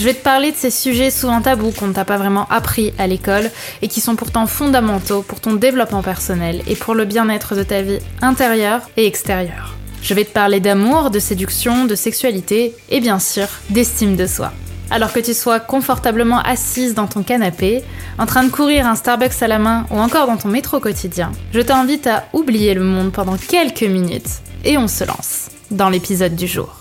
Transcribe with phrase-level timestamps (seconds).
[0.00, 2.94] Je vais te parler de ces sujets souvent tabous qu'on ne t'a pas vraiment appris
[2.96, 3.50] à l'école
[3.82, 7.82] et qui sont pourtant fondamentaux pour ton développement personnel et pour le bien-être de ta
[7.82, 9.76] vie intérieure et extérieure.
[10.02, 14.52] Je vais te parler d'amour, de séduction, de sexualité et bien sûr d'estime de soi.
[14.90, 17.84] Alors que tu sois confortablement assise dans ton canapé,
[18.18, 21.30] en train de courir un Starbucks à la main ou encore dans ton métro quotidien,
[21.52, 26.36] je t'invite à oublier le monde pendant quelques minutes et on se lance dans l'épisode
[26.36, 26.79] du jour.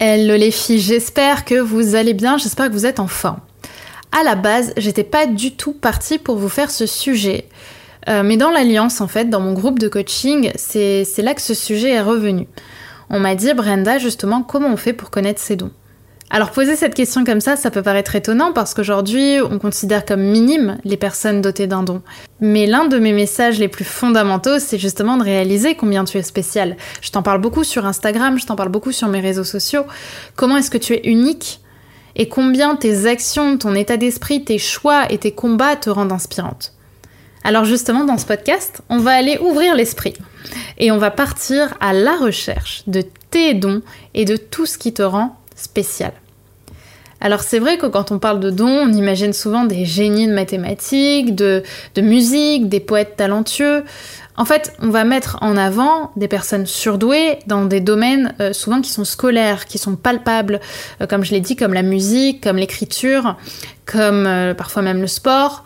[0.00, 3.40] Hello les filles, j'espère que vous allez bien, j'espère que vous êtes en forme.
[4.12, 7.48] À la base, j'étais pas du tout partie pour vous faire ce sujet.
[8.08, 11.52] Euh, mais dans l'alliance, en fait, dans mon groupe de coaching, c'est là que ce
[11.52, 12.46] sujet est revenu.
[13.10, 15.72] On m'a dit, Brenda, justement, comment on fait pour connaître ses dons?
[16.30, 20.20] Alors poser cette question comme ça, ça peut paraître étonnant parce qu'aujourd'hui, on considère comme
[20.20, 22.02] minime les personnes dotées d'un don.
[22.40, 26.22] Mais l'un de mes messages les plus fondamentaux, c'est justement de réaliser combien tu es
[26.22, 26.76] spécial.
[27.00, 29.84] Je t'en parle beaucoup sur Instagram, je t'en parle beaucoup sur mes réseaux sociaux.
[30.36, 31.60] Comment est-ce que tu es unique
[32.14, 36.74] et combien tes actions, ton état d'esprit, tes choix et tes combats te rendent inspirante?
[37.42, 40.12] Alors justement, dans ce podcast, on va aller ouvrir l'esprit
[40.76, 43.80] et on va partir à la recherche de tes dons
[44.12, 46.12] et de tout ce qui te rend spécial.
[47.20, 50.32] Alors c'est vrai que quand on parle de dons, on imagine souvent des génies de
[50.32, 51.62] mathématiques, de,
[51.96, 53.84] musique, des poètes talentueux.
[54.36, 58.80] En fait, on va mettre en avant des personnes surdouées dans des domaines euh, souvent
[58.80, 60.60] qui sont scolaires, qui sont palpables,
[61.00, 63.36] euh, comme je l'ai dit, comme la musique, comme l'écriture,
[63.84, 65.64] comme euh, parfois même le sport.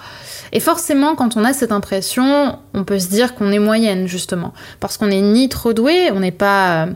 [0.53, 4.55] Et forcément, quand on a cette impression, on peut se dire qu'on est moyenne, justement,
[4.81, 6.89] parce qu'on n'est ni trop doué, on n'est pas,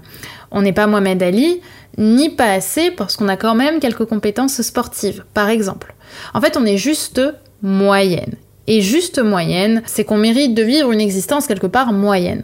[0.50, 1.60] on n'est pas Mohamed Ali,
[1.98, 5.94] ni pas assez parce qu'on a quand même quelques compétences sportives, par exemple.
[6.34, 7.20] En fait, on est juste
[7.62, 8.34] moyenne.
[8.66, 12.42] Et juste moyenne, c'est qu'on mérite de vivre une existence quelque part moyenne.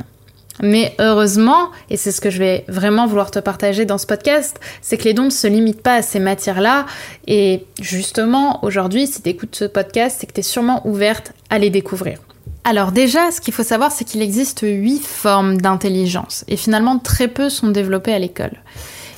[0.62, 4.61] Mais heureusement, et c'est ce que je vais vraiment vouloir te partager dans ce podcast,
[4.81, 6.87] c'est que les dons ne se limitent pas à ces matières-là.
[7.27, 11.59] Et justement, aujourd'hui, si tu écoutes ce podcast, c'est que tu es sûrement ouverte à
[11.59, 12.19] les découvrir.
[12.65, 17.27] Alors déjà, ce qu'il faut savoir, c'est qu'il existe huit formes d'intelligence, et finalement très
[17.27, 18.53] peu sont développées à l'école.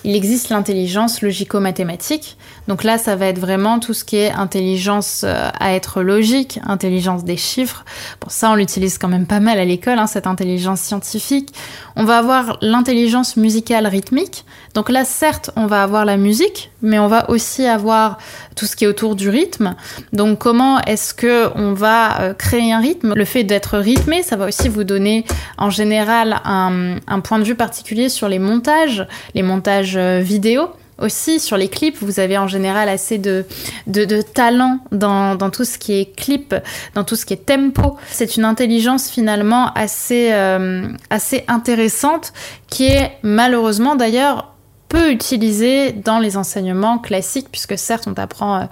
[0.05, 2.37] Il existe l'intelligence logico-mathématique.
[2.69, 6.61] Donc là, ça va être vraiment tout ce qui est intelligence euh, à être logique,
[6.67, 7.85] intelligence des chiffres.
[8.21, 11.55] Pour ça, on l'utilise quand même pas mal à l'école, hein, cette intelligence scientifique.
[11.97, 14.45] On va avoir l'intelligence musicale rythmique.
[14.75, 18.19] Donc là, certes, on va avoir la musique, mais on va aussi avoir
[18.57, 19.75] tout ce qui est autour du rythme.
[20.13, 23.15] Donc comment est-ce que on va euh, créer un rythme?
[23.15, 25.25] Le fait d'être rythmé, ça va aussi vous donner
[25.59, 30.69] en général un, un point de vue particulier sur les montages, les montages euh, vidéo
[30.99, 33.45] aussi sur les clips, vous avez en général assez de,
[33.87, 36.55] de, talent dans, tout ce qui est clip,
[36.95, 37.97] dans tout ce qui est tempo.
[38.11, 42.33] C'est une intelligence finalement assez, euh, assez intéressante
[42.69, 44.55] qui est malheureusement d'ailleurs
[44.89, 48.65] peu utilisée dans les enseignements classiques, puisque certes on t'apprend euh,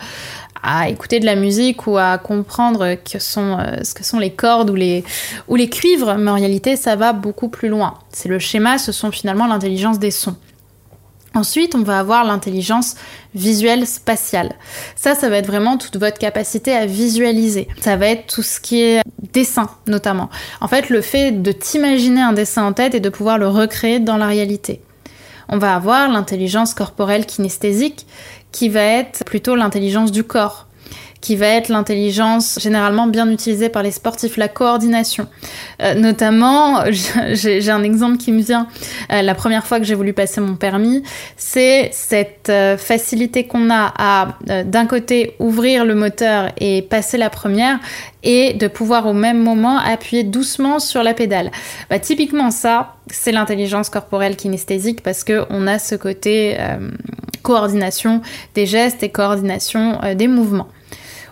[0.62, 4.70] à écouter de la musique ou à comprendre que sont, ce que sont les cordes
[4.70, 5.02] ou les,
[5.48, 7.94] ou les cuivres, mais en réalité ça va beaucoup plus loin.
[8.12, 10.36] C'est le schéma, ce sont finalement l'intelligence des sons.
[11.34, 12.94] Ensuite, on va avoir l'intelligence
[13.34, 14.52] visuelle spatiale.
[14.96, 17.68] Ça, ça va être vraiment toute votre capacité à visualiser.
[17.80, 19.00] Ça va être tout ce qui est
[19.32, 20.28] dessin, notamment.
[20.60, 23.98] En fait, le fait de t'imaginer un dessin en tête et de pouvoir le recréer
[23.98, 24.82] dans la réalité.
[25.48, 28.06] On va avoir l'intelligence corporelle kinesthésique,
[28.52, 30.66] qui va être plutôt l'intelligence du corps
[31.22, 35.28] qui va être l'intelligence généralement bien utilisée par les sportifs, la coordination.
[35.80, 36.82] Euh, notamment,
[37.32, 38.66] j'ai un exemple qui me vient,
[39.12, 41.04] euh, la première fois que j'ai voulu passer mon permis,
[41.36, 47.30] c'est cette euh, facilité qu'on a à, d'un côté, ouvrir le moteur et passer la
[47.30, 47.78] première,
[48.24, 51.50] et de pouvoir au même moment appuyer doucement sur la pédale.
[51.88, 56.56] Bah, typiquement ça, c'est l'intelligence corporelle kinesthésique parce que on a ce côté
[57.42, 58.22] coordination
[58.54, 60.68] des gestes et coordination des mouvements.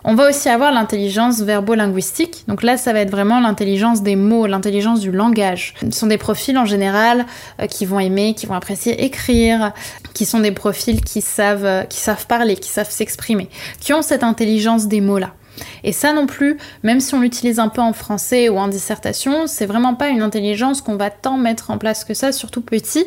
[0.02, 2.44] On va aussi avoir l'intelligence verbo-linguistique.
[2.48, 5.74] Donc là, ça va être vraiment l'intelligence des mots, l'intelligence du langage.
[5.82, 7.26] Ce sont des profils en général
[7.60, 9.72] euh, qui vont aimer, qui vont apprécier écrire,
[10.14, 13.50] qui sont des profils qui savent, euh, qui savent parler, qui savent s'exprimer,
[13.80, 15.34] qui ont cette intelligence des mots-là.
[15.84, 19.46] Et ça non plus, même si on l'utilise un peu en français ou en dissertation,
[19.46, 23.04] c'est vraiment pas une intelligence qu'on va tant mettre en place que ça, surtout petit,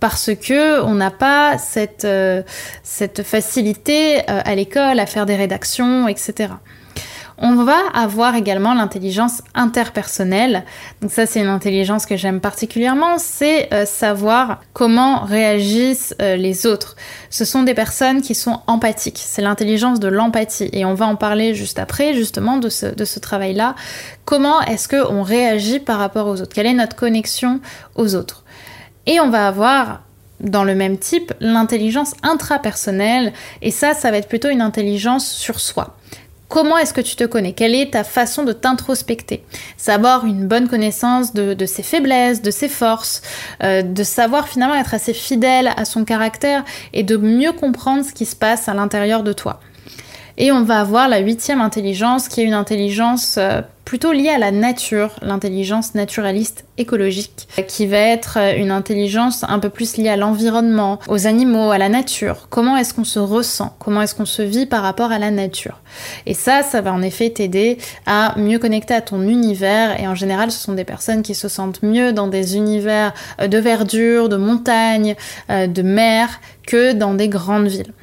[0.00, 2.42] parce que on n'a pas cette, euh,
[3.22, 6.50] facilité euh, à l'école à faire des rédactions, etc.
[7.40, 10.64] On va avoir également l'intelligence interpersonnelle.
[11.00, 16.96] Donc ça, c'est une intelligence que j'aime particulièrement, c'est euh, savoir comment réagissent les autres.
[17.30, 19.22] Ce sont des personnes qui sont empathiques.
[19.24, 20.68] C'est l'intelligence de l'empathie.
[20.72, 23.76] Et on va en parler juste après, justement, de ce, de ce travail-là.
[24.24, 26.52] Comment est-ce qu'on réagit par rapport aux autres?
[26.52, 27.60] Quelle est notre connexion
[27.94, 28.42] aux autres?
[29.08, 30.02] Et on va avoir
[30.38, 35.58] dans le même type l'intelligence intrapersonnelle et ça ça va être plutôt une intelligence sur
[35.58, 35.96] soi.
[36.48, 37.52] Comment est-ce que tu te connais?
[37.52, 39.44] Quelle est ta façon de t'introspecter?
[39.76, 43.20] Savoir une bonne connaissance de, ses faiblesses, de ses forces,
[43.62, 46.64] euh, de savoir finalement être assez fidèle à son caractère
[46.94, 49.60] et de mieux comprendre ce qui se passe à l'intérieur de toi.
[50.38, 54.36] Et on va avoir la huitième intelligence qui est une intelligence euh, plutôt liée à
[54.36, 60.10] la nature, l'intelligence naturaliste écologique, qui va être euh, une intelligence un peu plus liée
[60.10, 62.48] à l'environnement, aux animaux, à la nature.
[62.50, 63.74] Comment est-ce qu'on se ressent?
[63.78, 65.80] Comment est-ce qu'on se vit par rapport à la nature?
[66.26, 69.98] Et ça, ça va en effet t'aider à mieux connecter à ton univers.
[69.98, 73.48] Et en général, ce sont des personnes qui se sentent mieux dans des univers euh,
[73.48, 75.16] de verdure, de montagne,
[75.48, 76.28] de mer,
[76.66, 77.94] que dans des grandes villes.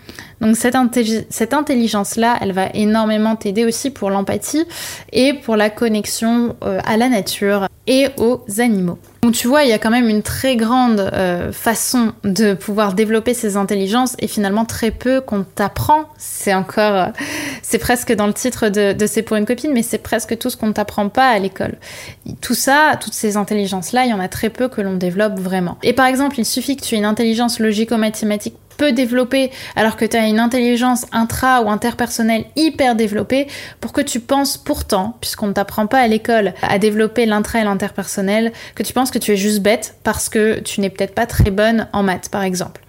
[0.42, 4.66] Donc cette, intelligence-là, elle va énormément t'aider aussi pour l'empathie
[5.14, 8.98] et pour la connexion euh, à la nature et aux animaux.
[9.26, 12.94] Donc tu vois, il y a quand même une très grande euh, façon de pouvoir
[12.94, 16.06] développer ces intelligences et finalement très peu qu'on t'apprend.
[16.18, 17.06] C'est encore, euh,
[17.64, 20.50] c'est presque dans le titre de, de C'est pour une copine, mais c'est presque tout
[20.50, 21.78] ce qu'on ne t'apprend pas à l'école.
[22.42, 25.78] Tout ça, toutes ces intelligences-là, il y en a très peu que l'on développe vraiment.
[25.82, 30.06] Et par exemple, il suffit que tu aies une intelligence logico-mathématique peu développée alors que
[30.06, 33.48] tu as une intelligence intra ou interpersonnelle hyper développée
[33.82, 37.64] pour que tu penses pourtant, puisqu'on ne t'apprend pas à l'école à développer l'intra et
[37.64, 41.26] l'interpersonnel, que tu penses que tu es juste bête parce que tu n'es peut-être pas
[41.26, 42.82] très bonne en maths par exemple.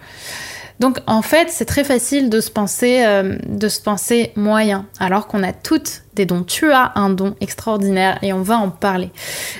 [0.80, 5.26] Donc en fait, c'est très facile de se penser, euh, de se penser moyen, alors
[5.26, 6.42] qu'on a toutes des dons.
[6.42, 9.10] Tu as un don extraordinaire et on va en parler.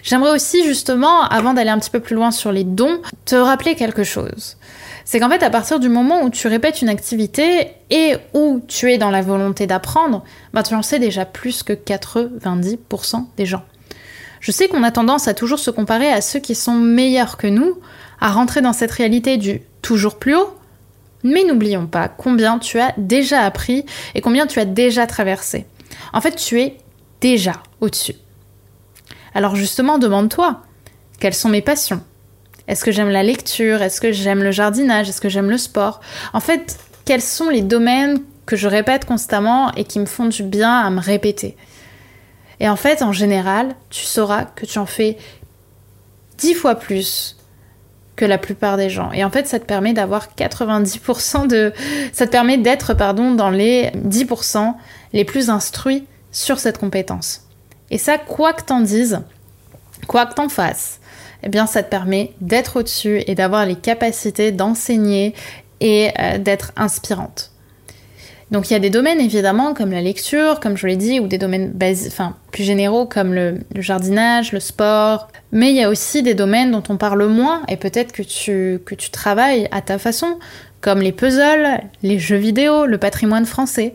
[0.03, 3.75] J'aimerais aussi justement, avant d'aller un petit peu plus loin sur les dons, te rappeler
[3.75, 4.57] quelque chose
[5.07, 8.93] c'est qu'en fait, à partir du moment où tu répètes une activité et où tu
[8.93, 13.63] es dans la volonté d'apprendre, bah, tu en sais déjà plus que 90% des gens.
[14.41, 17.47] Je sais qu'on a tendance à toujours se comparer à ceux qui sont meilleurs que
[17.47, 17.79] nous,
[18.21, 20.56] à rentrer dans cette réalité du toujours plus haut,
[21.27, 23.85] mais n'oublions pas combien tu as déjà appris
[24.15, 25.67] et combien tu as déjà traversé.
[26.13, 26.79] En fait, tu es
[27.21, 28.15] déjà au-dessus.
[29.35, 30.63] Alors justement, demande-toi,
[31.21, 32.03] quelles sont mes passions?
[32.69, 33.83] Est-ce que j'aime la lecture?
[33.83, 35.09] Est-ce que j'aime le jardinage?
[35.09, 36.01] Est-ce que j'aime le sport?
[36.33, 40.43] En fait, quels sont les domaines que je répète constamment et qui me font du
[40.43, 41.57] bien à me répéter?
[42.61, 45.19] Et en fait, en général, tu sauras que tu en fais
[46.39, 47.36] dix fois plus
[48.17, 49.13] que la plupart des gens.
[49.13, 51.73] Et en fait, ça te permet d'avoir 90% de...
[52.13, 54.75] Ça te permet d'être, pardon, dans les 10%
[55.13, 57.43] les plus instruits sur cette compétence.
[57.91, 59.21] Et ça, quoi que t'en dises,
[60.09, 61.01] quoi que t'en fasses,
[61.43, 65.35] eh bien ça te permet d'être au-dessus et d'avoir les capacités d'enseigner
[65.81, 67.53] et euh, d'être inspirante.
[68.51, 71.27] Donc il y a des domaines évidemment comme la lecture, comme je l'ai dit, ou
[71.27, 71.73] des domaines
[72.53, 76.83] plus généraux comme le, jardinage, le sport, mais il y a aussi des domaines dont
[76.89, 80.39] on parle moins et peut-être que tu, que tu travailles à ta façon,
[80.81, 83.95] comme les puzzles, les jeux vidéo, le patrimoine français.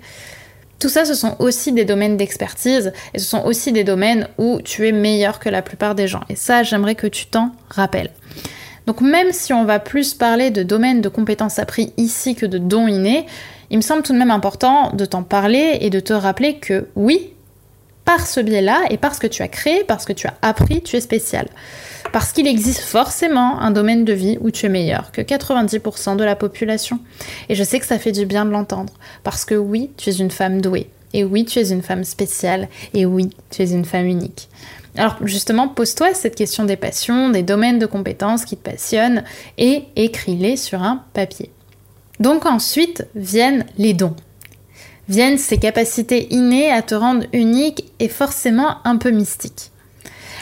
[0.80, 4.59] Tout ça, ce sont aussi des domaines d'expertise et ce sont aussi des domaines où
[4.61, 6.21] tu es meilleur que la plupart des gens.
[6.28, 8.09] Et ça, j'aimerais que tu t'en rappelles.
[8.87, 12.57] Donc même si on va plus parler de domaines de compétences appris ici que de
[12.57, 13.28] dons innés,
[13.71, 16.90] il me semble tout de même important de t'en parler et de te rappeler que
[16.95, 17.33] oui,
[18.04, 20.97] par ce biais-là et parce que tu as créé, parce que tu as appris, tu
[20.97, 21.47] es spécial.
[22.11, 26.23] Parce qu'il existe forcément un domaine de vie où tu es meilleur que 90% de
[26.25, 26.99] la population.
[27.47, 28.92] Et je sais que ça fait du bien de l'entendre.
[29.23, 30.90] Parce que oui, tu es une femme douée.
[31.13, 32.68] Et oui, tu es une femme spéciale.
[32.94, 34.49] Et oui, tu es une femme unique.
[34.97, 39.23] Alors justement, pose-toi cette question des passions, des domaines de compétences qui te passionnent
[39.57, 41.49] et écris-les sur un papier.
[42.21, 44.16] Donc ensuite viennent les dons.
[45.09, 49.71] Viennent ces capacités innées à te rendre unique et forcément un peu mystique.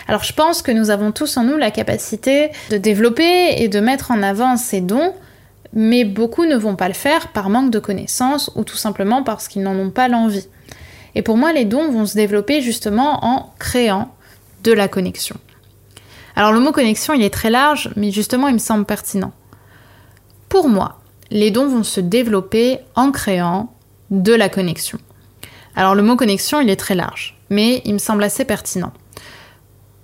[0.06, 3.80] Alors je pense que nous avons tous en nous la capacité de développer et de
[3.80, 5.14] mettre en avant ces dons,
[5.72, 9.48] mais beaucoup ne vont pas le faire par manque de connaissances ou tout simplement parce
[9.48, 10.50] qu'ils n'en ont pas l'envie.
[11.16, 14.14] Et pour moi, les dons vont se développer justement en créant
[14.64, 15.38] de la connexion.
[16.36, 19.32] Alors le mot connexion, il est très large, mais justement, il me semble pertinent.
[20.50, 20.99] Pour moi,
[21.32, 23.74] les dons vont se développer en créant
[24.10, 25.00] de la connexion.
[25.76, 28.92] Alors le mot connexion, il est très large, mais il me semble assez pertinent.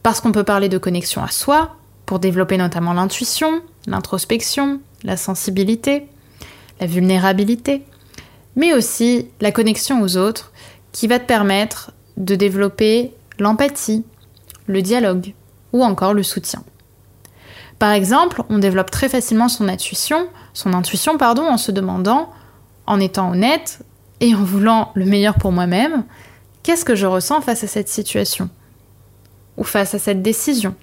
[0.04, 6.06] Parce qu'on peut parler de connexion à soi, pour développer notamment l'intuition, l'introspection, la sensibilité,
[6.80, 7.84] la vulnérabilité,
[8.56, 10.52] mais aussi la connexion aux autres
[10.92, 14.04] qui va te permettre de développer l'empathie,
[14.68, 15.34] le dialogue
[15.74, 16.64] ou encore le soutien.
[17.80, 22.32] Par exemple, on développe très facilement son intuition, son intuition pardon, en se demandant,
[22.88, 23.80] en étant honnête
[24.22, 26.04] et en voulant le meilleur pour moi-même,
[26.64, 28.50] qu'est-ce que je ressens face à cette situation
[29.58, 30.76] ou face à cette décision?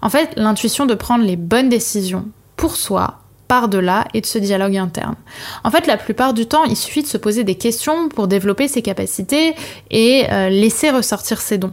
[0.00, 4.26] En fait, l'intuition de prendre les bonnes décisions pour soi part de là et de
[4.26, 5.16] ce dialogue interne.
[5.64, 8.68] En fait, la plupart du temps, il suffit de se poser des questions pour développer
[8.68, 9.54] ses capacités
[9.90, 11.72] et euh, laisser ressortir ses dons.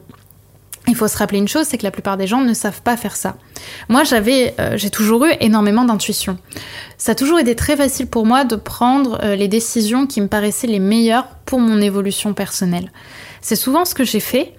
[0.87, 2.97] Il faut se rappeler une chose, c'est que la plupart des gens ne savent pas
[2.97, 3.35] faire ça.
[3.87, 6.37] Moi, j'avais, euh, j'ai toujours eu énormément d'intuition.
[6.97, 10.27] Ça a toujours été très facile pour moi de prendre euh, les décisions qui me
[10.27, 12.91] paraissaient les meilleures pour mon évolution personnelle.
[13.41, 14.53] C'est souvent ce que j'ai fait,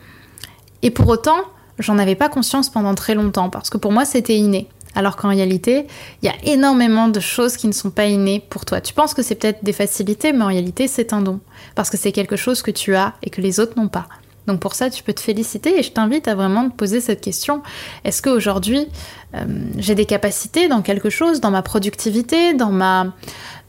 [0.83, 1.39] et pour autant,
[1.79, 4.69] j'en avais pas conscience pendant très longtemps, parce que pour moi, c'était inné.
[4.95, 5.87] Alors qu'en réalité,
[6.23, 8.81] il y a énormément de choses qui ne sont pas innées pour toi.
[8.81, 11.41] Tu penses que c'est peut-être des facilités, mais en réalité, c'est un don.
[11.75, 14.07] Parce que c'est quelque chose que tu as et que les autres n'ont pas.
[14.47, 17.21] Donc pour ça, tu peux te féliciter et je t'invite à vraiment te poser cette
[17.21, 17.63] question.
[18.05, 18.89] Est-ce qu'aujourd'hui,
[19.35, 19.45] euh,
[19.79, 23.15] j'ai des capacités dans quelque chose, dans ma productivité, dans ma,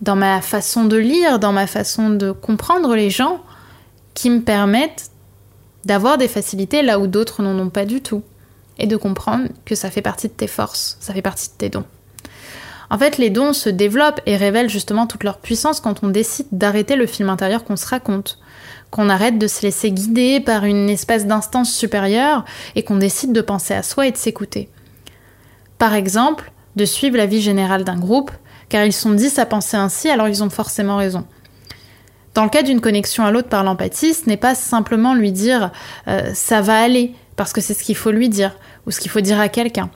[0.02, 3.42] dans ma façon de lire, dans ma façon de comprendre les gens,
[4.14, 5.12] qui me permettent
[5.86, 8.24] d'avoir des facilités là où d'autres n'en ont pas du tout
[8.80, 11.70] et de comprendre que ça fait partie de tes forces, ça fait partie de tes
[11.70, 11.86] dons.
[12.90, 16.48] En fait, les dons se développent et révèlent justement toute leur puissance quand on décide
[16.52, 18.40] d'arrêter le film intérieur qu'on se raconte,
[18.94, 22.46] qu'on arrête de se laisser guider par une espèce d'instance supérieure
[22.76, 24.70] et qu'on décide de penser à soi et de s'écouter.
[25.80, 28.30] Par exemple, de suivre la vie générale d'un groupe,
[28.70, 31.26] car ils sont dix à penser ainsi, alors ils ont forcément raison.
[32.36, 35.72] Dans le cas d'une connexion à l'autre par l'empathie, ce n'est pas simplement lui dire
[36.08, 39.10] euh, ça va aller, parce que c'est ce qu'il faut lui dire, ou ce qu'il
[39.10, 39.90] faut dire à quelqu'un.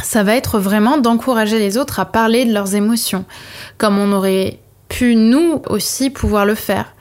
[0.00, 3.24] Ça va être vraiment d'encourager les autres à parler de leurs émotions,
[3.78, 6.94] comme on aurait pu nous aussi pouvoir le faire.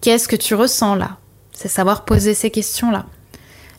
[0.00, 1.18] Qu'est-ce que tu ressens là?
[1.52, 3.04] C'est savoir poser ces questions-là.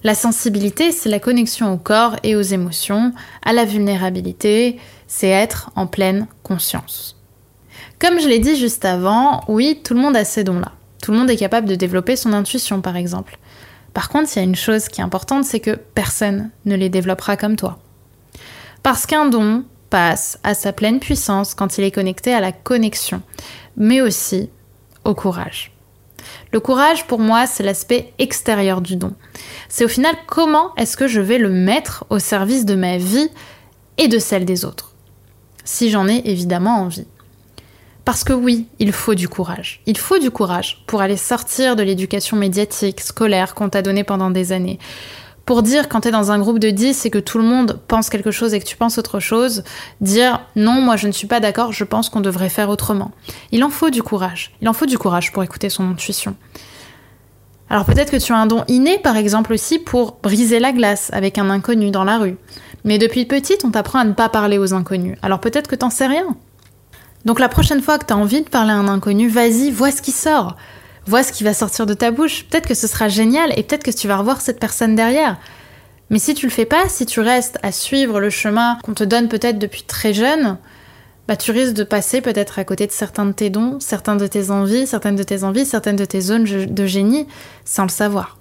[0.03, 3.11] La sensibilité, c'est la connexion au corps et aux émotions,
[3.43, 7.17] à la vulnérabilité, c'est être en pleine conscience.
[7.99, 10.71] Comme je l'ai dit juste avant, oui, tout le monde a ces dons-là.
[11.01, 13.39] Tout le monde est capable de développer son intuition, par exemple.
[13.93, 16.89] Par contre, il y a une chose qui est importante, c'est que personne ne les
[16.89, 17.79] développera comme toi.
[18.83, 23.21] Parce qu'un don passe à sa pleine puissance quand il est connecté à la connexion,
[23.75, 24.49] mais aussi
[25.03, 25.70] au courage.
[26.51, 29.13] Le courage, pour moi, c'est l'aspect extérieur du don.
[29.69, 33.29] C'est au final comment est-ce que je vais le mettre au service de ma vie
[33.97, 34.93] et de celle des autres?
[35.63, 37.07] Si j'en ai évidemment envie.
[38.03, 39.81] Parce que oui, il faut du courage.
[39.85, 44.31] Il faut du courage pour aller sortir de l'éducation médiatique, scolaire qu'on t'a donnée pendant
[44.31, 44.79] des années.
[45.51, 48.09] Pour dire quand t'es dans un groupe de 10 et que tout le monde pense
[48.09, 49.65] quelque chose et que tu penses autre chose,
[49.99, 53.11] dire non, moi je ne suis pas d'accord, je pense qu'on devrait faire autrement.
[53.51, 54.53] Il en faut du courage.
[54.61, 56.37] Il en faut du courage pour écouter son intuition.
[57.69, 61.09] Alors peut-être que tu as un don inné, par exemple, aussi pour briser la glace
[61.11, 62.37] avec un inconnu dans la rue.
[62.85, 65.17] Mais depuis petite, on t'apprend à ne pas parler aux inconnus.
[65.21, 66.27] Alors peut-être que t'en sais rien.
[67.25, 69.91] Donc la prochaine fois que tu as envie de parler à un inconnu, vas-y, vois
[69.91, 70.55] ce qui sort.
[71.07, 72.45] Vois ce qui va sortir de ta bouche.
[72.45, 75.37] Peut-être que ce sera génial et peut-être que tu vas revoir cette personne derrière.
[76.09, 79.03] Mais si tu le fais pas, si tu restes à suivre le chemin qu'on te
[79.03, 80.57] donne peut-être depuis très jeune,
[81.27, 84.27] bah tu risques de passer peut-être à côté de certains de tes dons, certains de
[84.27, 87.27] tes envies, certaines de tes envies, certaines de tes zones de génie
[87.63, 88.37] sans le savoir.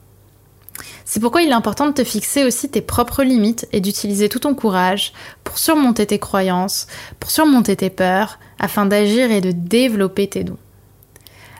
[1.04, 4.38] C'est pourquoi il est important de te fixer aussi tes propres limites et d'utiliser tout
[4.40, 5.12] ton courage
[5.44, 6.86] pour surmonter tes croyances,
[7.18, 10.58] pour surmonter tes peurs, afin d'agir et de développer tes dons.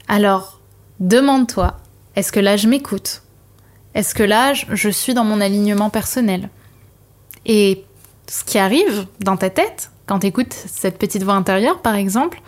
[0.09, 0.60] Alors,
[1.01, 1.77] demande-toi,
[2.15, 3.23] est-ce que là je m'écoute?
[3.95, 6.49] Est-ce que là je suis dans mon alignement personnel?
[7.47, 7.85] Et
[8.29, 12.41] ce qui arrive dans ta tête, quand tu écoutes cette petite voix intérieure par exemple,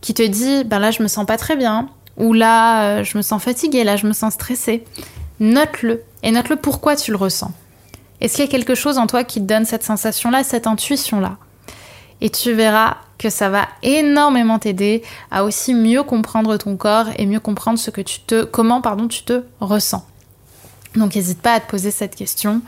[0.00, 3.18] qui te dit ben là je me sens pas très bien, ou là euh, je
[3.18, 4.84] me sens fatiguée, là je me sens stressée,
[5.40, 7.52] note-le et note-le pourquoi tu le ressens.
[8.20, 11.38] Est-ce qu'il y a quelque chose en toi qui te donne cette sensation-là, cette intuition-là?
[12.20, 17.26] Et tu verras que ça va énormément t'aider à aussi mieux comprendre ton corps et
[17.26, 20.06] mieux comprendre ce que tu te, comment pardon, tu te ressens.
[20.96, 22.62] Donc n'hésite pas à te poser cette question,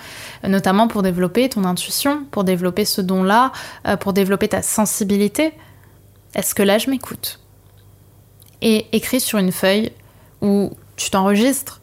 [0.47, 3.51] notamment pour développer ton intuition, pour développer ce don-là,
[3.89, 5.55] euh, pour développer ta sensibilité.
[6.35, 7.41] Est-ce que là je m'écoute?
[8.61, 9.91] Et écris sur une feuille
[10.43, 11.81] où tu t'enregistres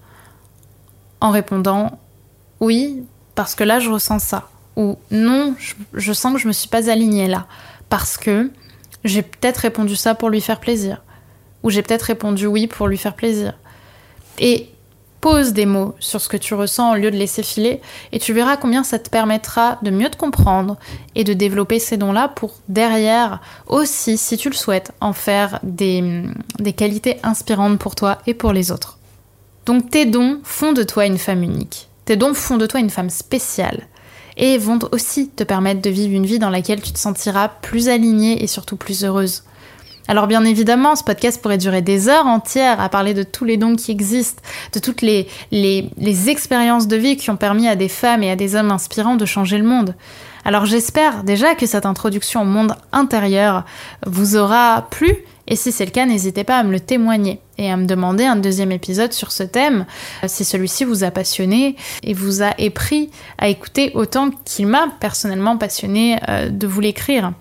[1.22, 1.98] en répondant
[2.60, 4.48] oui, parce que là je ressens ça.
[4.76, 5.56] Ou non,
[5.94, 7.48] je, sens que je me suis pas alignée là.
[7.90, 8.52] Parce que
[9.04, 11.04] j'ai peut-être répondu ça pour lui faire plaisir.
[11.64, 13.54] Ou j'ai peut-être répondu oui pour lui faire plaisir.
[14.38, 14.70] Et
[15.22, 17.82] Pose des mots sur ce que tu ressens au lieu de laisser filer
[18.14, 20.78] et tu verras combien ça te permettra de mieux te comprendre
[21.14, 26.24] et de développer ces dons-là pour derrière aussi, si tu le souhaites, en faire des,
[26.60, 28.98] des qualités inspirantes pour toi et pour les autres.
[29.66, 31.90] Donc tes dons font de toi une femme unique.
[32.06, 33.88] Tes dons font de toi une femme spéciale
[34.39, 37.89] et vont aussi te permettre de vivre une vie dans laquelle tu te sentiras plus
[37.89, 39.43] alignée et surtout plus heureuse.
[40.08, 43.58] Alors bien évidemment, ce podcast pourrait durer des heures entières à parler de tous les
[43.58, 44.41] dons qui existent,
[44.74, 48.31] de toutes les, les, les expériences de vie qui ont permis à des femmes et
[48.31, 49.93] à des hommes inspirants de changer le monde.
[50.46, 53.65] Alors j'espère déjà que cette introduction au monde intérieur
[54.08, 55.15] vous aura plu
[55.50, 58.24] et si c'est le cas, n'hésitez pas à me le témoigner et à me demander
[58.24, 59.86] un deuxième épisode sur ce thème
[60.27, 65.58] si celui-ci vous a passionné et vous a épris à écouter autant qu'il m'a personnellement
[65.58, 67.34] passionné euh, de vous l'écrire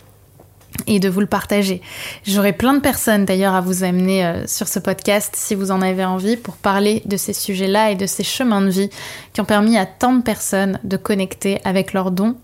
[0.86, 1.82] et de vous le partager.
[2.24, 5.82] J'aurai plein de personnes d'ailleurs à vous amener euh, sur ce podcast si vous en
[5.82, 8.90] avez envie pour parler de ces sujets-là et de ces chemins de vie
[9.34, 12.36] qui ont permis à tant de personnes de connecter avec leurs dons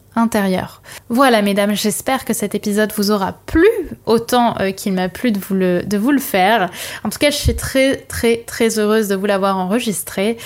[1.08, 3.66] Voilà mesdames, j'espère que cet épisode vous aura plu
[4.06, 6.70] autant euh, qu'il m'a plu de vous, le, de vous le faire.
[7.02, 10.36] En tout cas, je suis très très très heureuse de vous l'avoir enregistré.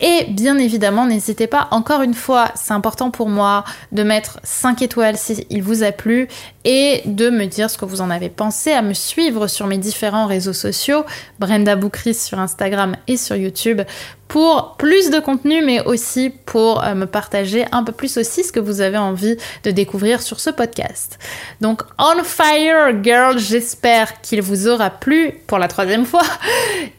[0.00, 4.82] Et bien évidemment, n'hésitez pas, encore une fois, c'est important pour moi de mettre 5
[4.82, 6.28] étoiles s'il vous a plu
[6.66, 9.78] et de me dire ce que vous en avez pensé, à me suivre sur mes
[9.78, 11.04] différents réseaux sociaux,
[11.38, 13.82] Brenda Boukris sur Instagram et sur YouTube
[14.26, 18.50] pour plus de contenu, mais aussi pour euh, me partager un peu plus aussi ce
[18.50, 21.20] que vous avez envie de découvrir sur ce podcast.
[21.60, 26.24] Donc, On Fire Girl, j'espère qu'il vous aura plu pour la troisième fois.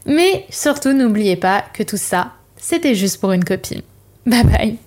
[0.06, 3.82] Mais surtout, n'oubliez pas que tout ça, c'était juste pour une copine.
[4.26, 4.87] Bye bye